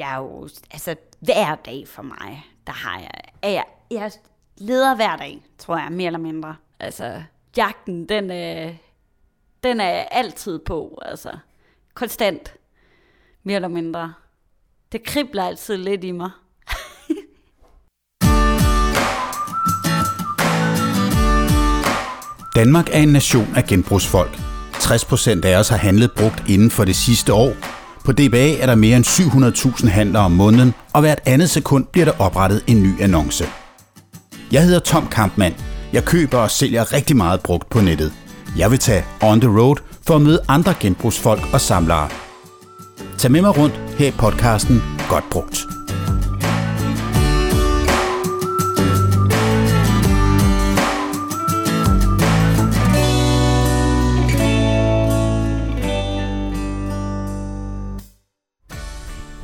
[0.00, 3.10] jeg er jo, altså hver dag for mig, der har jeg,
[3.42, 4.12] er jeg, jeg
[4.58, 6.56] leder hver dag, tror jeg, mere eller mindre.
[6.80, 7.22] Altså,
[7.56, 8.74] jagten, den, øh,
[9.64, 11.30] den er jeg altid på, altså,
[11.94, 12.54] konstant,
[13.42, 14.14] mere eller mindre.
[14.92, 16.30] Det kribler altid lidt i mig.
[22.56, 24.32] Danmark er en nation af genbrugsfolk.
[24.72, 27.79] 60% af os har handlet brugt inden for det sidste år.
[28.04, 32.04] På DBA er der mere end 700.000 handler om måneden, og hvert andet sekund bliver
[32.04, 33.44] der oprettet en ny annonce.
[34.52, 35.54] Jeg hedder Tom Kampmann.
[35.92, 38.12] Jeg køber og sælger rigtig meget brugt på nettet.
[38.56, 42.08] Jeg vil tage on the road for at møde andre genbrugsfolk og samlere.
[43.18, 45.59] Tag med mig rundt her i podcasten Godt Brugt.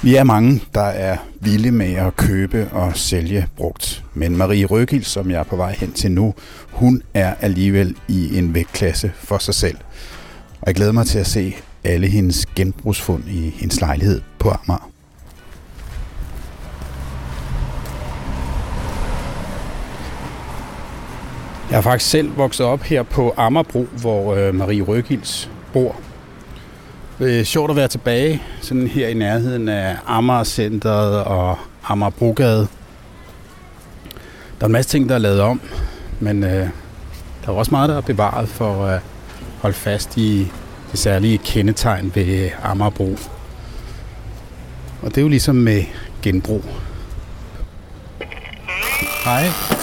[0.07, 4.05] Vi er mange, der er vilde med at købe og sælge brugt.
[4.15, 6.35] Men Marie Røgild, som jeg er på vej hen til nu,
[6.71, 9.77] hun er alligevel i en vægtklasse for sig selv.
[10.61, 14.91] Og jeg glæder mig til at se alle hendes genbrugsfund i hendes lejlighed på Amager.
[21.71, 26.06] Jeg har faktisk selv vokset op her på Ammerbro, hvor øh, Marie Røgilds bor.
[27.19, 32.69] Det er sjovt at være tilbage, sådan her i nærheden af Amager-centret og Amagerbrogade.
[34.59, 35.61] Der er en masse ting, der er lavet om,
[36.21, 36.69] men øh,
[37.45, 39.01] der er også meget, der er bevaret for at øh,
[39.61, 40.49] holde fast i
[40.91, 43.17] det særlige kendetegn ved øh, Amagerbro.
[45.03, 45.85] Og det er jo ligesom med
[46.23, 46.65] genbrug.
[49.25, 49.76] Hej.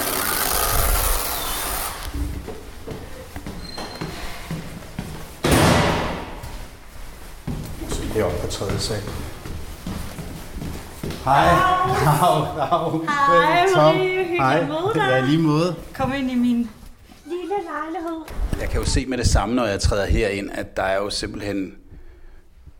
[8.14, 9.00] Det er oppe på tredje sal.
[11.24, 11.44] Hej.
[11.44, 12.92] Dag, dag.
[13.10, 13.94] Hej, Tom.
[13.94, 14.36] Marie.
[14.36, 14.66] Hej.
[14.66, 15.08] møde dig.
[15.10, 15.76] Ja, lige måde.
[15.94, 16.70] Kom ind i min
[17.26, 18.20] lille lejlighed.
[18.60, 21.10] Jeg kan jo se med det samme, når jeg træder herind, at der er jo
[21.10, 21.76] simpelthen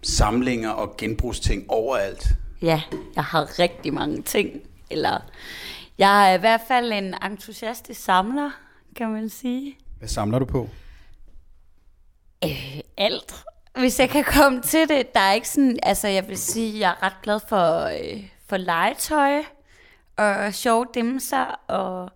[0.02, 2.28] samlinger og genbrugsting overalt.
[2.62, 2.82] Ja,
[3.16, 4.50] jeg har rigtig mange ting.
[4.90, 5.20] Eller,
[5.98, 8.50] jeg er i hvert fald en entusiastisk samler,
[8.96, 9.76] kan man sige.
[9.98, 10.68] Hvad samler du på?
[12.44, 13.44] Øh, alt.
[13.78, 16.90] Hvis jeg kan komme til det, der er ikke sådan, altså jeg vil sige, jeg
[16.90, 19.42] er ret glad for, øh, for legetøj,
[20.16, 22.10] og sjove dimser, og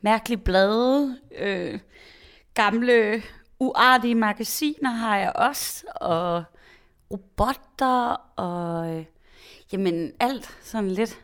[0.00, 1.78] mærkelige blade, øh,
[2.54, 3.22] gamle
[3.58, 6.44] uartige magasiner har jeg også, og
[7.10, 9.04] robotter, og øh,
[9.72, 11.18] jamen alt sådan lidt.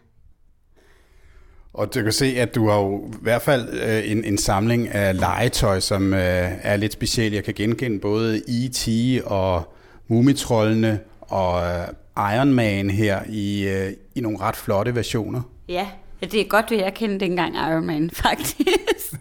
[1.73, 4.89] Og du kan se, at du har jo i hvert fald øh, en, en samling
[4.89, 7.33] af legetøj, som øh, er lidt speciel.
[7.33, 8.89] Jeg kan genkende både E.T.
[9.27, 9.74] og
[10.09, 11.89] Mumitrollene og øh,
[12.35, 15.43] Iron Man her i, øh, i nogle ret flotte versioner.
[15.69, 15.89] Ja,
[16.23, 19.15] ja, det er godt, at jeg kendte dengang Iron Man, faktisk.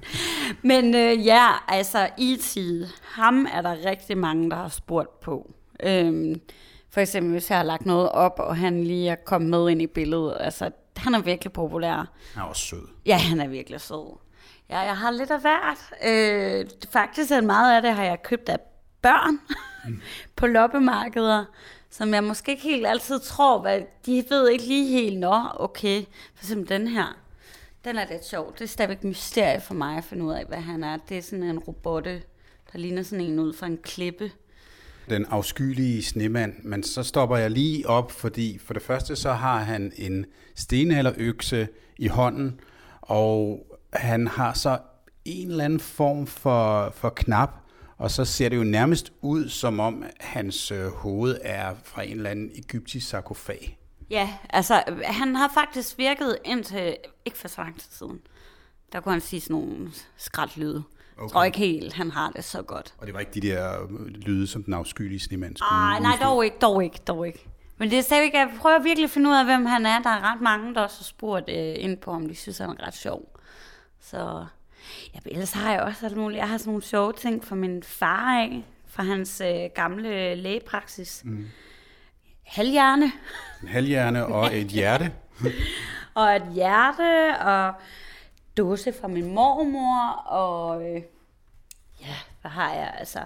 [0.61, 2.57] Men øh, ja, altså E.T.,
[3.01, 5.51] ham er der rigtig mange, der har spurgt på.
[5.83, 6.41] Øhm,
[6.89, 9.81] for eksempel, hvis jeg har lagt noget op, og han lige er kommet med ind
[9.81, 10.37] i billedet.
[10.39, 12.11] Altså, han er virkelig populær.
[12.33, 12.87] Han er også sød.
[13.05, 14.17] Ja, han er virkelig sød.
[14.69, 15.77] Ja, jeg har lidt af hvert.
[16.05, 18.59] Øh, faktisk er meget af det, har jeg købt af
[19.03, 19.39] børn
[19.85, 20.01] mm.
[20.35, 21.45] på loppemarkeder,
[21.89, 26.01] som jeg måske ikke helt altid tror, hvad, de ved ikke lige helt, nå, okay,
[26.35, 27.17] for eksempel den her,
[27.85, 28.53] den er lidt sjov.
[28.53, 30.97] Det er stadigvæk et mysterie for mig at finde ud af, hvad han er.
[31.09, 32.21] Det er sådan en robotte,
[32.73, 34.31] der ligner sådan en ud fra en klippe.
[35.09, 39.57] Den afskyelige snemand, men så stopper jeg lige op, fordi for det første så har
[39.57, 40.25] han en
[40.55, 42.59] stenalderøkse i hånden,
[43.01, 44.77] og han har så
[45.25, 47.62] en eller anden form for, for knap,
[47.97, 52.17] og så ser det jo nærmest ud, som om hans øh, hoved er fra en
[52.17, 53.79] eller anden egyptisk sarkofag.
[54.09, 58.21] Ja, altså han har faktisk virket indtil ikke for så lang tid siden.
[58.91, 60.83] Der kunne han sige sådan nogle skraldlyde.
[61.17, 61.23] Okay.
[61.23, 62.93] Jeg tror ikke helt, han har det så godt.
[62.97, 66.11] Og det var ikke de der øh, lyde, som den afskyelige snemand skulle Ej, nej,
[66.11, 66.29] udstøde.
[66.29, 67.47] dog ikke, dog ikke, dog ikke.
[67.77, 70.01] Men det er stadigvæk, jeg prøver virkelig at finde ud af, hvem han er.
[70.01, 72.69] Der er ret mange, der også har spurgt øh, ind på, om de synes, han
[72.69, 73.39] er ret sjov.
[73.99, 74.45] Så
[75.13, 76.39] ja, ellers har jeg også alt muligt.
[76.39, 81.21] Jeg har sådan nogle sjove ting fra min far af, fra hans øh, gamle lægepraksis.
[81.25, 81.47] Mm.
[82.43, 83.11] Halvhjerne,
[83.61, 85.11] En halvhjerne og et hjerte.
[86.15, 87.73] og et hjerte, og
[88.57, 91.01] dåse fra min mormor, og øh,
[92.01, 93.19] ja, hvad har jeg, altså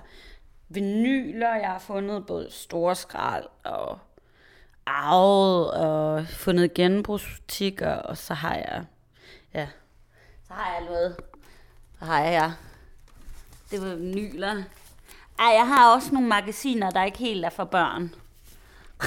[0.69, 3.99] vinyler, jeg har fundet både store skrald og
[4.85, 8.85] arvet, og fundet genbrugsbutikker, og så har jeg,
[9.53, 9.67] ja,
[10.47, 11.23] så har jeg så
[12.01, 12.51] har jeg,
[13.71, 14.55] det var vinyler.
[15.39, 18.11] Ej, jeg har også nogle magasiner, der ikke helt er for børn.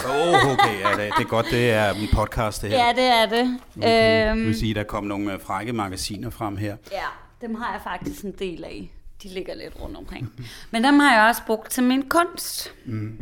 [0.04, 2.86] Åh, oh, okay, ja, det, det er godt, det er en podcast, det her.
[2.86, 3.58] Ja, det er det.
[3.76, 4.30] Okay.
[4.30, 6.76] Øhm, Det vil sige, der kom nogle øh, frække magasiner frem her.
[6.92, 6.98] Ja,
[7.40, 8.90] dem har jeg faktisk en del af.
[9.22, 10.32] De ligger lidt rundt omkring.
[10.70, 12.72] Men dem har jeg også brugt til min kunst.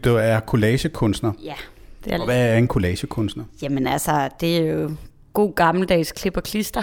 [0.05, 1.33] Du er collagekunstner.
[1.43, 1.55] Ja,
[2.05, 3.45] det er Og hvad er en collagekunstner?
[3.63, 4.97] Jamen altså, det er jo
[5.33, 6.83] god gammeldags klip og klister,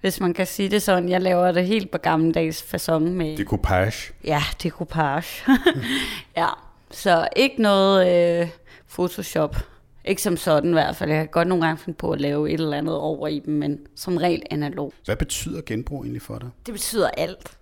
[0.00, 1.08] hvis man kan sige det sådan.
[1.08, 3.36] Jeg laver det helt på gammeldags façon med...
[3.36, 4.12] Decoupage.
[4.24, 5.52] Ja, decoupage.
[6.36, 6.48] ja,
[6.90, 8.48] så ikke noget øh,
[8.88, 9.56] Photoshop.
[10.04, 11.10] Ikke som sådan i hvert fald.
[11.10, 13.54] Jeg kan godt nogle gange finde på at lave et eller andet over i dem,
[13.54, 14.92] men som regel analog.
[15.04, 16.48] Hvad betyder genbrug egentlig for dig?
[16.66, 17.58] Det betyder alt.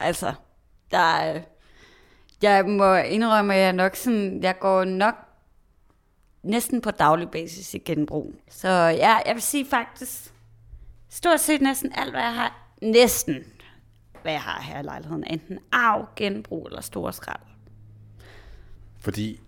[0.00, 0.32] Altså,
[0.90, 1.40] der er,
[2.42, 5.14] jeg må indrømme, at jeg nok sådan, jeg går nok
[6.42, 8.34] næsten på daglig basis i genbrug.
[8.50, 10.32] Så ja, jeg vil sige faktisk,
[11.16, 13.44] stort set næsten alt, hvad jeg har, næsten
[14.22, 17.40] hvad jeg har her i lejligheden, enten arv, genbrug eller store skrald.
[19.00, 19.40] Fordi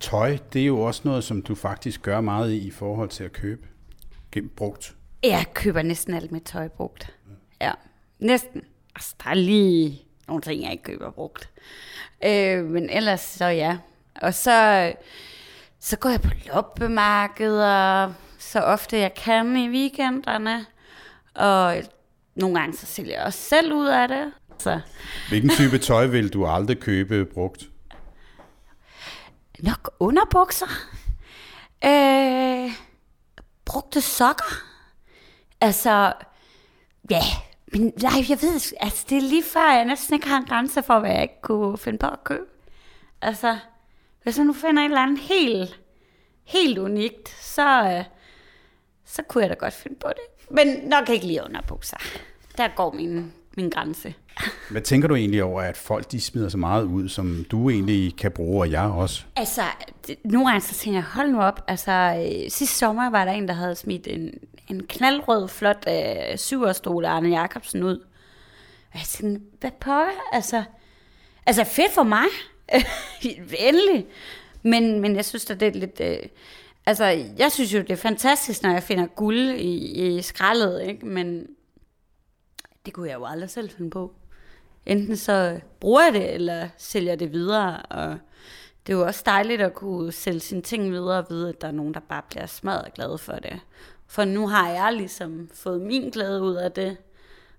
[0.00, 3.24] tøj, det er jo også noget, som du faktisk gør meget i, i forhold til
[3.24, 3.66] at købe
[4.32, 4.96] genbrugt.
[5.22, 7.14] Jeg køber næsten alt mit tøj brugt.
[7.60, 7.72] Ja,
[8.18, 8.62] næsten.
[8.94, 11.50] Altså, der er lige nogle ting, jeg ikke køber brugt.
[12.24, 13.78] Øh, men ellers så ja.
[14.14, 14.92] Og så,
[15.78, 20.66] så går jeg på loppemarkeder, så ofte jeg kan i weekenderne.
[21.34, 21.82] Og
[22.34, 24.32] nogle gange så sælger jeg også selv ud af det.
[24.58, 24.80] Så
[25.28, 27.68] Hvilken type tøj vil du aldrig købe brugt?
[29.62, 30.66] nok underbukser.
[31.84, 32.70] Øh,
[33.64, 34.62] brugte sokker.
[35.60, 36.12] Altså,
[37.10, 37.22] ja,
[37.72, 40.82] men nej, jeg ved, altså det er lige før, jeg næsten ikke har en grænse
[40.82, 42.46] for, hvad jeg ikke kunne finde på at købe.
[43.22, 43.58] Altså,
[44.22, 45.80] hvis jeg nu finder et eller andet helt,
[46.44, 48.04] helt unikt, så, øh,
[49.04, 50.31] så kunne jeg da godt finde på det.
[50.52, 51.96] Men nok ikke lige underbukser.
[52.56, 54.14] Der går min, min grænse.
[54.70, 58.16] Hvad tænker du egentlig over, at folk de smider så meget ud, som du egentlig
[58.16, 59.24] kan bruge, og jeg også?
[59.36, 59.62] Altså,
[60.06, 61.64] det, nogle gange så tænker jeg, hold nu op.
[61.68, 64.30] Altså, øh, sidste sommer var der en, der havde smidt en,
[64.68, 67.98] en knaldrød, flot øh, syverstol af Arne Jacobsen ud.
[68.92, 70.00] Og jeg tænkte, hvad på?
[70.32, 70.62] Altså,
[71.46, 72.26] altså fedt for mig.
[73.68, 74.06] Endelig.
[74.62, 76.00] Men, men jeg synes, at det er lidt...
[76.00, 76.28] Øh,
[76.86, 77.04] altså,
[77.38, 81.06] jeg synes jo, det er fantastisk, når jeg finder guld i, i skraldet, ikke?
[81.06, 81.46] Men
[82.86, 84.14] det kunne jeg jo aldrig selv finde på.
[84.86, 87.82] Enten så bruger jeg det, eller sælger det videre.
[87.82, 88.18] Og
[88.86, 91.68] det er jo også dejligt at kunne sælge sine ting videre og vide, at der
[91.68, 93.60] er nogen, der bare bliver smadret glade for det.
[94.06, 96.96] For nu har jeg ligesom fået min glæde ud af det,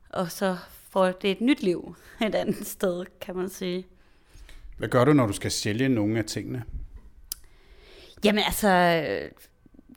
[0.10, 0.58] og så
[0.90, 3.88] får det et nyt liv et andet sted, kan man sige.
[4.78, 6.64] Hvad gør du, når du skal sælge nogle af tingene?
[8.24, 9.04] Jamen altså,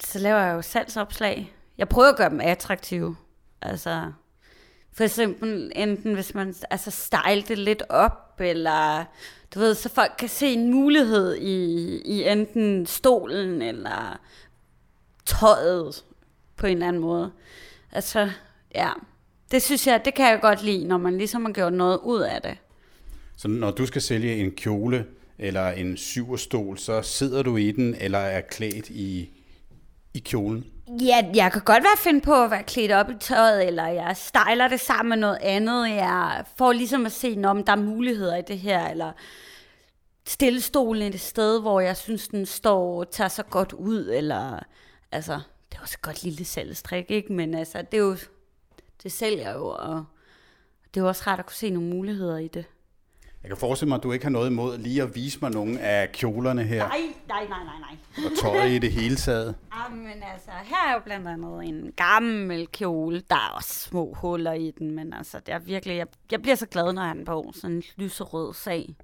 [0.01, 1.55] så laver jeg jo salgsopslag.
[1.79, 3.17] Jeg prøver at gøre dem attraktive.
[3.63, 4.13] Altså,
[4.93, 9.05] for eksempel enten hvis man altså style det lidt op, eller
[9.55, 14.21] du ved, så folk kan se en mulighed i, i enten stolen eller
[15.27, 16.05] tøjet
[16.57, 17.33] på en eller anden måde.
[17.93, 18.31] Altså,
[18.75, 18.91] ja.
[19.51, 22.21] Det synes jeg, det kan jeg godt lide, når man ligesom har gjort noget ud
[22.21, 22.57] af det.
[23.37, 25.07] Så når du skal sælge en kjole
[25.39, 29.31] eller en syverstol, så sidder du i den eller er klædt i,
[30.15, 30.65] i kjolen?
[31.01, 34.17] Ja, jeg kan godt være finde på at være klædt op i tøjet, eller jeg
[34.17, 35.89] styler det sammen med noget andet.
[35.89, 39.13] Jeg får ligesom at se, om der er muligheder i det her, eller
[40.27, 44.59] stille stolen et sted, hvor jeg synes, den står tager så godt ud, eller
[45.13, 45.41] altså,
[45.71, 47.33] det er også et godt lille salgstrik, ikke?
[47.33, 48.17] Men altså, det er jo,
[49.03, 50.05] det sælger jo, og
[50.95, 52.65] det er jo også rart at kunne se nogle muligheder i det.
[53.47, 55.81] Jeg kan forestille mig, at du ikke har noget imod lige at vise mig nogle
[55.81, 56.99] af kjolerne her, Nej,
[57.29, 58.27] nej, nej, nej, nej.
[58.27, 59.55] og tøj i det hele taget.
[59.77, 63.23] Jamen altså, her er jo blandt andet en gammel kjole.
[63.31, 65.97] Der er også små huller i den, men altså, det er virkelig...
[65.97, 67.53] Jeg, jeg bliver så glad, når den på.
[67.55, 68.95] Sådan en lyserød sag.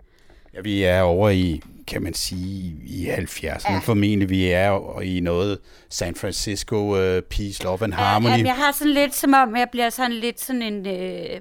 [0.54, 3.78] Ja, vi er over i, kan man sige, i 70'erne ja.
[3.78, 4.30] formentlig.
[4.30, 5.58] Vi er i noget
[5.88, 8.30] San Francisco uh, Peace, Love and Harmony.
[8.30, 11.40] Jamen, jeg har sådan lidt som om, jeg bliver sådan lidt sådan en øh,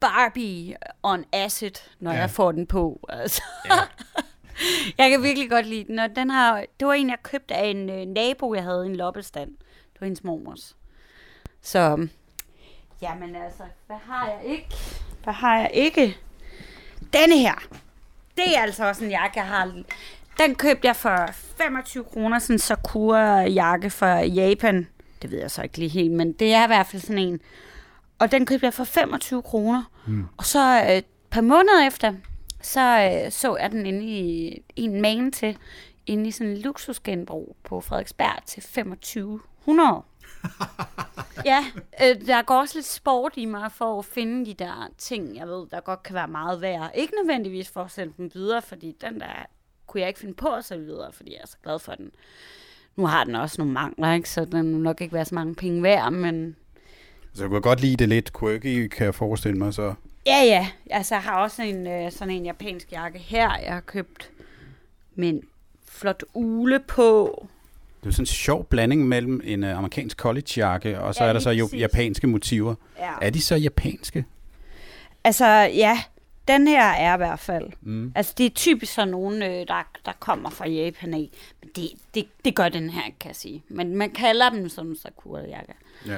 [0.00, 2.18] Barbie on acid, når Ja.
[2.18, 3.00] jeg får den på.
[3.08, 3.42] Altså.
[3.64, 3.72] Ja.
[5.04, 7.66] jeg kan virkelig godt lide den, og den har, det var en, jeg købte af
[7.66, 9.50] en øh, nabo, jeg havde i en loppestand.
[9.92, 10.76] Det var hendes mormors.
[11.62, 12.08] Så,
[13.02, 14.68] jamen altså, hvad har jeg ikke?
[15.24, 16.16] Hvad har jeg ikke?
[17.12, 17.54] Denne her.
[18.36, 19.82] Det er altså også en jakke, jeg har.
[20.38, 24.88] Den købte jeg for 25 kroner, sådan en Sakura-jakke fra Japan.
[25.22, 27.40] Det ved jeg så ikke lige helt, men det er i hvert fald sådan en.
[28.18, 29.82] Og den købte jeg for 25 kroner.
[30.06, 30.26] Mm.
[30.36, 32.14] Og så øh, et par måneder efter,
[32.60, 35.58] så øh, så jeg den inde i, i en main til,
[36.06, 40.02] inde i sådan en luksusgenbrug på Frederiksberg til 2500.
[41.44, 41.64] ja,
[42.02, 45.48] øh, der går også lidt sport i mig for at finde de der ting, jeg
[45.48, 46.90] ved, der godt kan være meget værd.
[46.94, 49.46] Ikke nødvendigvis for at sende dem videre, fordi den der
[49.86, 52.10] kunne jeg ikke finde på at så videre, fordi jeg er så glad for den.
[52.96, 54.30] Nu har den også nogle mangler, ikke?
[54.30, 56.56] så den vil nok ikke være så mange penge værd, men
[57.38, 59.74] Så jeg kunne godt lide det lidt quirky, kan jeg forestille mig.
[59.74, 59.94] Så.
[60.26, 60.68] Ja, ja.
[60.90, 64.30] Altså, jeg har også en, øh, sådan en japansk jakke her, jeg har købt
[65.14, 65.42] med en
[65.88, 67.46] flot ule på.
[68.00, 71.32] Det er sådan en sjov blanding mellem en uh, amerikansk collegejakke, og så Ja, er
[71.32, 72.74] der så jo japanske motiver.
[72.98, 73.12] Ja.
[73.22, 74.24] Er de så japanske?
[75.24, 76.02] Altså, ja,
[76.48, 77.70] den her er i hvert fald.
[77.80, 78.12] Mm.
[78.14, 81.30] Altså, det er typisk sådan nogen, øh, der, der kommer fra Japan af.
[81.60, 83.62] Men det, det, det gør den her, kan jeg sige.
[83.68, 85.74] Men man kalder dem som sakura-jakker.
[86.06, 86.16] Ja.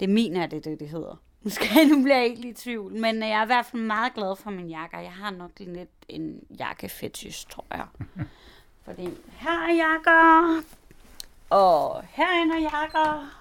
[0.00, 1.22] Det mener jeg, det det, det hedder.
[1.42, 2.92] Nu skal jeg, nu bliver jeg ikke i tvivl.
[2.92, 4.98] Men øh, jeg er i hvert fald meget glad for min jakker.
[4.98, 7.86] Jeg har nok lidt en jakkefetish, tror jeg.
[8.84, 10.62] Fordi her er jakker.
[11.50, 13.32] Og herinde er jakker.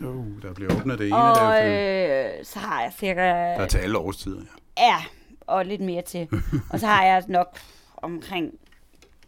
[0.00, 2.38] Uh, der bliver åbnet det ene Og der.
[2.38, 3.20] øh, så har jeg cirka...
[3.20, 4.40] Der er til alle årstider,
[4.78, 4.84] ja.
[4.84, 4.96] Ja,
[5.46, 6.28] og lidt mere til.
[6.70, 7.58] og så har jeg nok
[7.96, 8.54] omkring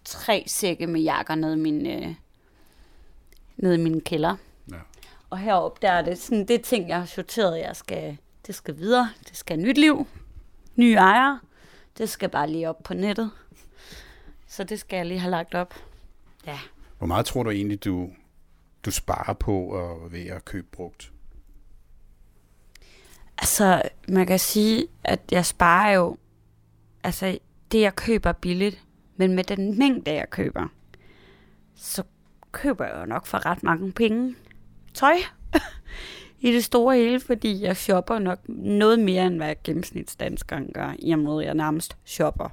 [0.04, 2.14] tre sække med jakker nede i min, øh,
[3.56, 4.36] nede i min kælder.
[5.34, 8.78] Og heroppe, der er det sådan, det ting, jeg har sorteret, jeg skal, det skal
[8.78, 9.10] videre.
[9.28, 10.06] Det skal nyt liv.
[10.76, 11.40] Nye ejere.
[11.98, 13.30] Det skal bare lige op på nettet.
[14.46, 15.74] Så det skal jeg lige have lagt op.
[16.46, 16.58] Ja.
[16.98, 18.10] Hvor meget tror du egentlig, du,
[18.84, 21.12] du sparer på at, ved at købe brugt?
[23.38, 26.16] Altså, man kan sige, at jeg sparer jo,
[27.04, 27.38] altså
[27.72, 28.84] det jeg køber er billigt,
[29.16, 30.68] men med den mængde jeg køber,
[31.74, 32.02] så
[32.52, 34.34] køber jeg jo nok for ret mange penge
[34.94, 35.14] tøj
[36.40, 41.12] i det store hele, fordi jeg shopper nok noget mere, end hvad gennemsnitsdanskeren gør, i
[41.12, 42.48] og med, at jeg nærmest shopper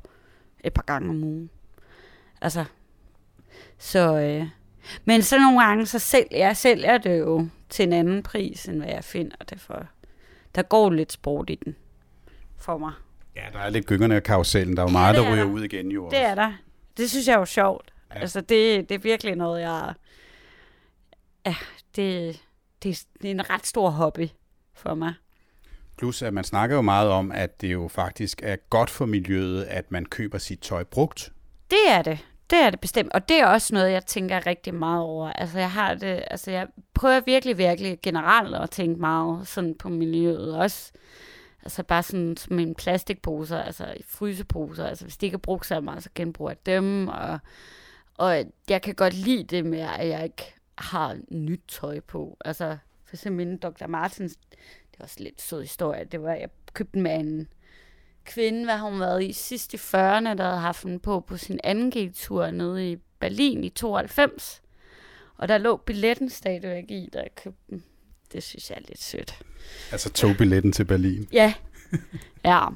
[0.63, 1.49] et par gange om ugen.
[2.41, 2.65] Altså,
[3.77, 4.47] så, øh,
[5.05, 8.77] men så nogle gange, så sælger jeg sælger det jo til en anden pris, end
[8.77, 9.85] hvad jeg finder det for
[10.55, 11.75] der går lidt sport i den
[12.57, 12.91] for mig.
[13.35, 14.77] Ja, der er lidt gyngerne af karusellen.
[14.77, 15.51] Der er jo meget, det der er ryger der.
[15.51, 16.09] ud igen jo.
[16.09, 16.53] Det er der.
[16.97, 17.93] Det synes jeg er jo sjovt.
[18.09, 18.15] Ja.
[18.15, 18.21] Ja.
[18.21, 19.93] Altså, det, det er virkelig noget, jeg...
[21.45, 21.55] Ja,
[21.95, 22.41] det,
[22.83, 24.27] det, det er en ret stor hobby
[24.73, 25.13] for mig.
[25.97, 29.63] Plus, at man snakker jo meget om, at det jo faktisk er godt for miljøet,
[29.63, 31.33] at man køber sit tøj brugt.
[31.69, 32.19] Det er det.
[32.49, 33.13] Det er det bestemt.
[33.13, 35.29] Og det er også noget, jeg tænker rigtig meget over.
[35.33, 36.23] Altså, jeg har det...
[36.31, 40.57] Altså, jeg prøver virkelig, virkelig generelt at tænke meget sådan på miljøet.
[40.57, 40.91] Også
[41.63, 44.85] altså bare sådan som en plastikposer, altså fryseposer.
[44.85, 47.07] Altså, hvis de ikke er brugt så meget, så genbruger jeg dem.
[47.07, 47.39] Og,
[48.17, 52.37] og jeg kan godt lide det med, at jeg ikke har nyt tøj på.
[52.45, 53.87] Altså, for eksempel min Dr.
[53.87, 54.35] Martens,
[54.91, 56.03] det var også lidt sød historie.
[56.03, 57.47] Det var, jeg købte den med en
[58.25, 61.59] kvinde, hvad hun været i sidst i 40'erne, der havde haft den på på sin
[61.63, 64.61] anden G-tur nede i Berlin i 92.
[65.37, 67.83] Og der lå billetten stadigvæk i, da jeg købte den.
[68.33, 69.39] Det synes jeg er lidt sødt.
[69.91, 71.27] Altså togbilletten til Berlin.
[71.33, 71.53] Ja.
[72.45, 72.67] ja.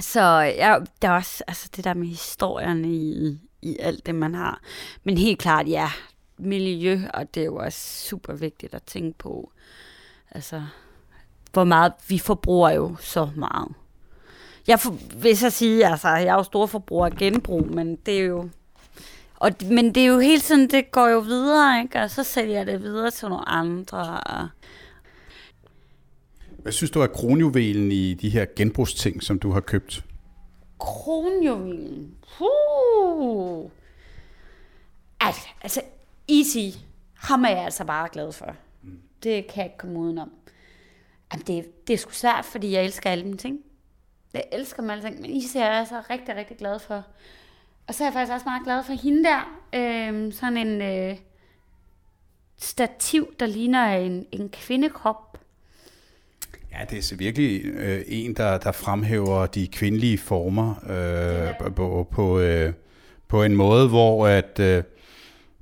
[0.00, 0.20] Så
[0.56, 4.60] ja, der er også altså, det der med historierne i, i alt det, man har.
[5.04, 5.90] Men helt klart, ja,
[6.38, 9.52] miljø, og det er jo også super vigtigt at tænke på.
[10.30, 10.62] Altså,
[11.52, 13.68] hvor meget vi forbruger jo så meget.
[14.66, 18.20] Jeg for, vil så sige, altså, jeg er jo stor forbruger af genbrug, men det
[18.20, 18.48] er jo...
[19.36, 22.00] Og, men det er jo hele tiden, det går jo videre, ikke?
[22.00, 24.20] Og så sælger jeg det videre til nogle andre.
[24.20, 24.48] Og,
[26.62, 30.04] Hvad synes du er kronjuvelen i de her genbrugsting, som du har købt?
[30.78, 32.14] Kronjuvelen.
[32.38, 33.70] Puh.
[35.20, 35.80] Altså, altså,
[36.28, 36.78] Easy,
[37.14, 38.56] ham er jeg altså bare glad for.
[39.22, 40.30] Det kan jeg ikke komme udenom.
[41.32, 43.58] Jamen, det, det er sgu svært, fordi jeg elsker alle mine ting.
[44.34, 47.04] Jeg elsker dem alle ting, men Easy er jeg altså rigtig, rigtig glad for.
[47.86, 49.60] Og så er jeg faktisk også meget glad for hende der.
[49.74, 51.16] Øhm, sådan en øh,
[52.58, 55.38] stativ, der ligner en, en kvindekrop.
[56.72, 62.40] Ja, det er virkelig øh, en, der, der fremhæver de kvindelige former øh, på, på,
[62.40, 62.72] øh,
[63.28, 64.82] på en måde, hvor at, øh,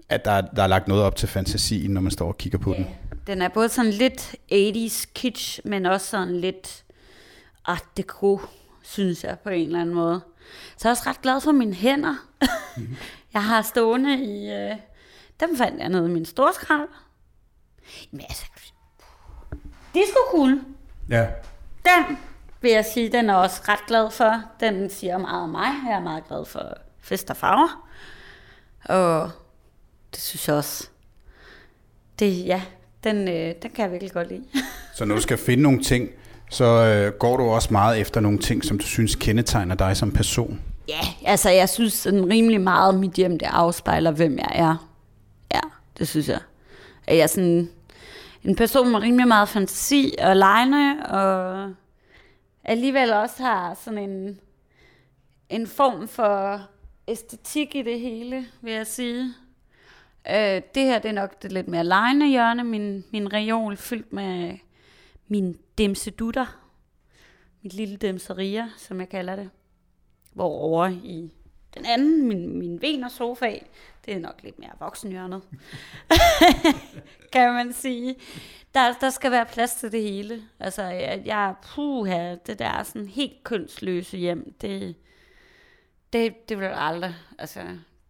[0.08, 2.72] at der, der er lagt noget op til fantasien, når man står og kigger på
[2.72, 2.86] den.
[3.26, 6.84] Den er både sådan lidt 80's kitsch, men også sådan lidt
[7.64, 8.40] art deco,
[8.82, 10.20] synes jeg på en eller anden måde.
[10.76, 12.14] Så er jeg også ret glad for mine hænder.
[13.34, 14.50] jeg har stående i...
[14.50, 14.76] Øh,
[15.40, 16.88] dem fandt jeg nede i min store skrald.
[18.10, 18.46] Men altså,
[20.30, 20.60] cool.
[21.08, 21.26] Ja.
[21.84, 22.18] Den
[22.60, 24.42] vil jeg sige, den er også ret glad for.
[24.60, 25.68] Den siger meget om mig.
[25.88, 27.88] Jeg er meget glad for fest og farver.
[28.84, 29.30] Og
[30.16, 30.88] det synes jeg også.
[32.18, 32.62] Det, ja,
[33.04, 34.44] den, øh, den kan jeg virkelig godt lide.
[34.96, 36.10] Så når du skal finde nogle ting,
[36.50, 40.12] så øh, går du også meget efter nogle ting, som du synes kendetegner dig som
[40.12, 40.62] person.
[40.88, 44.90] Ja, altså jeg synes sådan rimelig meget, mit hjem det afspejler, hvem jeg er.
[45.54, 45.60] Ja,
[45.98, 46.40] det synes jeg.
[47.06, 47.68] At jeg er sådan
[48.44, 51.72] en person med rimelig meget fantasi og legne, og
[52.64, 54.38] alligevel også har sådan en,
[55.48, 56.60] en form for
[57.08, 59.34] æstetik i det hele, vil jeg sige.
[60.30, 62.64] Øh, det her det er nok det lidt mere lejende hjørne.
[62.64, 64.58] Min, min reol fyldt med
[65.28, 66.60] min demsedutter.
[67.62, 69.50] Mit lille demseria, som jeg kalder det.
[70.32, 71.30] Hvor over i
[71.74, 73.58] den anden, min, min vener sofa,
[74.06, 75.42] det er nok lidt mere voksenhjørnet.
[77.32, 78.16] kan man sige.
[78.74, 80.42] Der, der skal være plads til det hele.
[80.60, 84.94] Altså, jeg, jeg puha, det der sådan helt kønsløse hjem, det,
[86.12, 87.60] det, det vil aldrig, altså,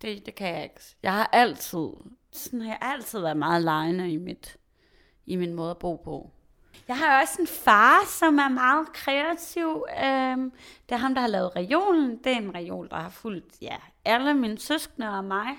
[0.03, 0.81] det, det kan jeg ikke.
[1.03, 1.89] Jeg har altid,
[2.33, 4.57] sådan har jeg altid været meget lejende i, mit,
[5.27, 6.31] i min måde at bo på.
[6.89, 9.87] Jeg har også en far, som er meget kreativ.
[10.05, 10.53] Øhm,
[10.89, 12.19] det er ham, der har lavet reolen.
[12.25, 15.57] Det er en reol, der har fulgt ja, alle mine søskende og mig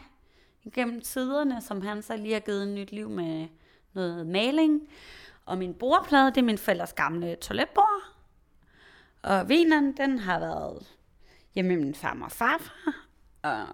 [0.74, 3.48] gennem tiderne, som han så lige har givet nyt liv med
[3.94, 4.89] noget maling.
[5.46, 8.13] Og min bordplade, det er min forældres gamle toiletbord.
[9.22, 10.88] Og vinen, den har været
[11.56, 13.06] hjemme med min far og farfar.
[13.44, 13.67] Og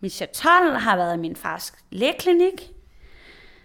[0.00, 2.70] min chatol har været i min fars lægeklinik.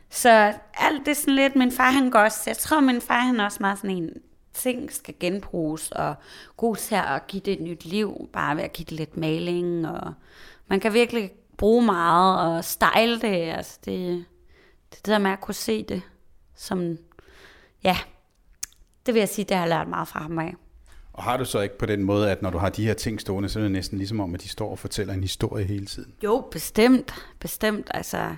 [0.10, 3.40] Så alt det sådan lidt, min far han går også, jeg tror min far han
[3.40, 4.10] er også meget sådan en,
[4.54, 6.16] ting skal genbruges, og
[6.58, 9.88] god til at give det et nyt liv, bare ved at give det lidt maling,
[9.88, 10.14] og
[10.68, 14.26] man kan virkelig bruge meget og style det, altså det,
[14.92, 16.02] det der med at kunne se det
[16.56, 16.98] som,
[17.84, 17.98] ja,
[19.06, 20.56] det vil jeg sige, det har jeg lært meget fra ham af.
[21.20, 23.22] Og har du så ikke på den måde, at når du har de her ting
[23.22, 25.86] stående, så er det næsten ligesom om, at de står og fortæller en historie hele
[25.86, 26.14] tiden?
[26.24, 27.14] Jo, bestemt.
[27.40, 27.88] Bestemt.
[27.94, 28.36] Altså,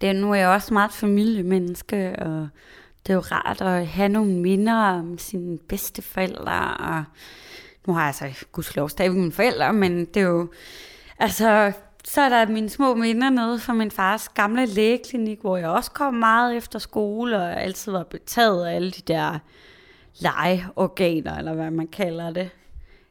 [0.00, 2.48] det er, nu er jeg også meget familiemenneske, og
[3.06, 6.76] det er jo rart at have nogle minder om sine bedsteforældre.
[6.76, 7.04] Og
[7.86, 10.50] nu har jeg altså gudskelov stadig mine forældre, men det er jo...
[11.18, 11.72] Altså,
[12.04, 15.90] så er der mine små minder nede fra min fars gamle lægeklinik, hvor jeg også
[15.90, 19.38] kom meget efter skole, og altid var betaget af alle de der
[20.18, 22.50] legeorganer, eller hvad man kalder det.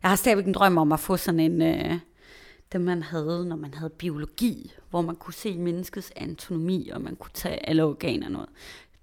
[0.03, 1.99] Jeg har stadigvæk en drøm om at få sådan en, øh,
[2.71, 7.15] det man havde, når man havde biologi, hvor man kunne se menneskets anatomi, og man
[7.15, 8.49] kunne tage alle organer noget.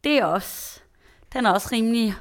[0.04, 0.80] Det er også,
[1.33, 2.14] den er også rimelig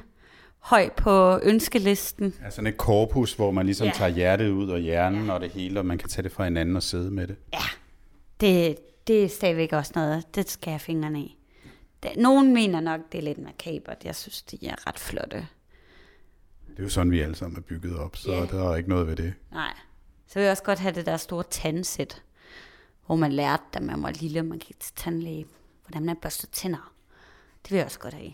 [0.58, 2.34] høj på ønskelisten.
[2.44, 3.92] Ja, sådan et korpus, hvor man ligesom ja.
[3.92, 5.32] tager hjertet ud og hjernen ja.
[5.32, 7.36] og det hele, og man kan tage det fra hinanden og sidde med det.
[7.52, 7.58] Ja,
[8.40, 8.76] det,
[9.06, 11.36] det er stadigvæk også noget, det skal jeg fingrene i.
[12.16, 14.04] Nogen mener nok, det er lidt makabert.
[14.04, 15.46] Jeg synes, de er ret flotte.
[16.80, 18.50] Det er jo sådan, vi alle sammen er bygget op, så yeah.
[18.50, 19.34] der er ikke noget ved det.
[19.52, 19.74] Nej.
[20.26, 22.22] Så vil jeg også godt have det der store tandsæt,
[23.06, 25.46] hvor man lærte, da man var lille, man gik til tandlæge,
[25.86, 26.92] hvordan man børster tænder.
[27.62, 28.32] Det vil jeg også godt have.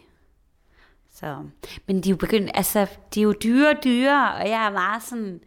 [1.14, 1.44] Så,
[1.86, 4.70] men de er jo begyndt, altså, de er jo dyre og dyre, og jeg er
[4.70, 5.40] meget sådan,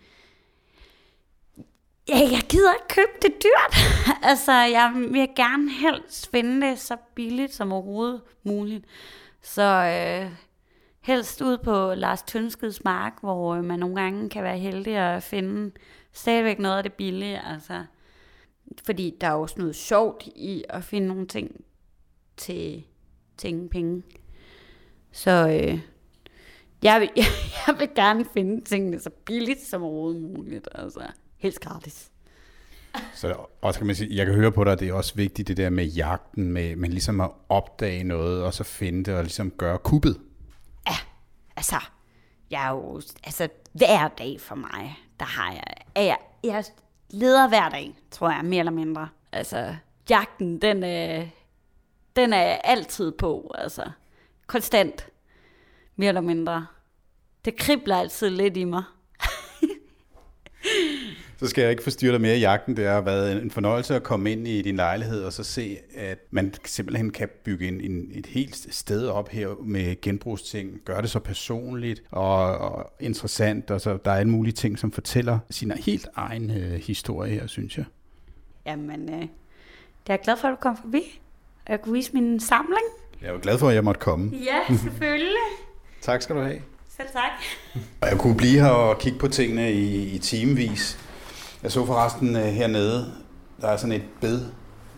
[2.08, 3.78] ja, jeg gider ikke købe det dyrt.
[4.30, 8.86] altså, jeg vil gerne helst finde det så billigt som overhovedet muligt.
[9.42, 10.32] Så øh,
[11.10, 15.24] helst ud på Lars Tønskeds mark, hvor øh, man nogle gange kan være heldig at
[15.24, 15.72] finde
[16.14, 17.46] stadigvæk noget af det billige.
[17.46, 17.84] Altså,
[18.86, 21.66] fordi der er også noget sjovt i at finde nogle ting
[22.38, 22.84] til,
[23.38, 24.04] til ingen penge.
[25.12, 25.80] Så øh,
[26.84, 27.10] jeg, vil,
[27.68, 30.68] jeg vil gerne finde tingene så billigt som overhovedet muligt.
[30.76, 31.02] Altså,
[31.38, 32.12] helst gratis.
[33.14, 35.48] Så også kan man sige, jeg kan høre på dig, at det er også vigtigt
[35.48, 39.24] det der med jagten, med, men ligesom at opdage noget, og så finde det, og
[39.24, 40.18] ligesom gøre kuppet.
[40.88, 40.96] Ja,
[41.56, 41.76] altså,
[42.52, 46.64] jeg er jo, altså hver dag for mig, der har jeg, er jeg, jeg
[47.10, 49.10] leder hver dag, tror jeg, mere eller mindre.
[49.32, 49.76] Altså,
[50.10, 51.26] jagten, den, er,
[52.16, 53.92] den er altid på, altså
[54.48, 55.10] konstant,
[55.96, 56.68] mere eller mindre.
[57.46, 58.84] Det kribler altid lidt i mig
[61.40, 62.78] så skal jeg ikke forstyrre dig mere i jagten.
[62.78, 66.18] Det har været en fornøjelse at komme ind i din lejlighed og så se, at
[66.32, 70.82] man simpelthen kan bygge en, en, et helt sted op her med genbrugsting.
[70.86, 73.72] Gør det så personligt og, og interessant.
[73.72, 77.48] Og så der er alle mulige ting, som fortæller sin helt egen øh, historie her,
[77.48, 77.86] synes jeg.
[78.66, 79.30] Jamen, øh, det
[80.08, 81.22] er jeg glad for, at du kom forbi.
[81.70, 82.86] Jeg kunne vise min samling.
[83.22, 84.32] Jeg er glad for, at jeg måtte komme.
[84.34, 85.34] Ja, selvfølgelig.
[86.02, 86.62] tak skal du have.
[86.98, 87.32] Selv tak.
[88.02, 91.09] Og jeg kunne blive her og kigge på tingene i, i timevis.
[91.64, 93.12] Jeg så forresten uh, hernede,
[93.62, 94.42] der er sådan et bed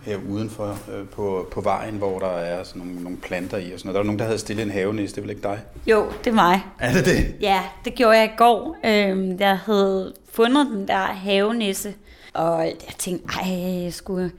[0.02, 3.80] her udenfor uh, på, på vejen, hvor der er sådan nogle, nogle planter i og
[3.80, 3.94] sådan noget.
[3.94, 5.60] Der var nogen, der havde stillet en havenæs, det er vel ikke dig?
[5.88, 6.62] Jo, det er mig.
[6.80, 7.36] Er det det?
[7.42, 8.78] Ja, det gjorde jeg i går.
[8.86, 11.94] Øhm, jeg havde fundet den der havenisse,
[12.34, 14.32] og jeg tænkte, ej, jeg skulle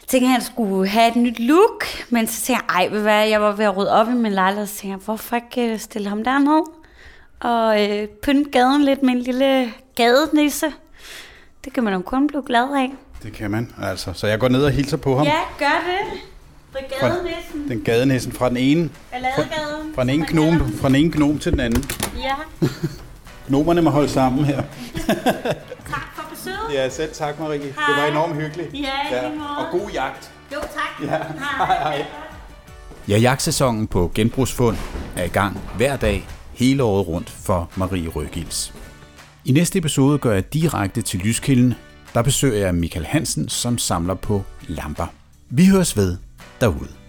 [0.00, 3.02] jeg tænkte, at han skulle have et nyt look, men så tænkte jeg, ej, ved
[3.02, 5.72] hvad, jeg var ved at rydde op i min lejlighed, så tænkte jeg, hvorfor ikke
[5.72, 6.64] øh, stille ham derned?
[7.40, 10.66] Og øh, pynte gaden lidt med en lille gadenisse.
[11.64, 12.92] Det kan man jo kun blive glad af.
[13.22, 14.12] Det kan man, altså.
[14.12, 15.26] Så jeg går ned og hilser på ham.
[15.26, 16.20] Ja, gør det.
[16.72, 17.62] Brigadenissen.
[17.68, 18.90] Fra, den gadenissen fra den ene.
[19.10, 19.42] Fra,
[19.94, 21.84] fra, den ene gnom, fra den ene gnom til den anden.
[22.22, 22.34] Ja.
[23.48, 24.62] Gnomerne må holde sammen her.
[25.92, 26.74] tak for besøget.
[26.74, 27.58] Ja, selv tak, Marie.
[27.58, 27.70] Hej.
[27.88, 28.74] Det var enormt hyggeligt.
[28.74, 29.48] Ja, måde.
[29.58, 30.30] Og god jagt.
[30.54, 31.08] Jo, tak.
[31.08, 31.18] Ja.
[31.56, 32.04] Hej, hej.
[33.08, 34.76] Ja, jagtsæsonen på genbrugsfund
[35.16, 38.74] er i gang hver dag, hele året rundt for Marie Røgils.
[39.46, 41.74] I næste episode går jeg direkte til Lyskilden.
[42.14, 45.06] Der besøger jeg Michael Hansen, som samler på lamper.
[45.50, 46.16] Vi høres ved
[46.60, 47.03] derude.